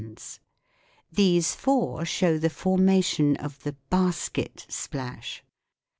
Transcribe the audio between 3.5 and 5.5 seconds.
the "basket" splash.